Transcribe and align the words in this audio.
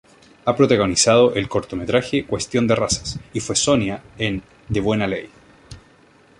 Ha 0.45 0.55
protagonizado 0.55 1.35
el 1.35 1.47
cortometraje 1.47 2.25
"Cuestión 2.25 2.65
de 2.67 2.73
razas" 2.75 3.19
y 3.33 3.39
fue 3.39 3.55
Sonia 3.55 4.01
en 4.17 4.41
"De 4.67 4.79
Buena 4.79 5.05
ley". 5.05 5.29